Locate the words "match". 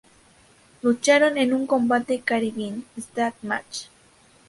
3.43-3.87